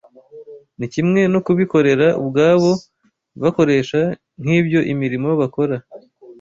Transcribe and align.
Ni 0.77 0.87
kimwe 0.93 1.21
no 1.31 1.39
ku 1.45 1.51
bikorera 1.59 2.07
ubwabo 2.21 2.71
bakoresha 3.41 3.99
nk’ibyo 4.43 4.79
imirimo 4.93 5.29
bakora 5.41 5.75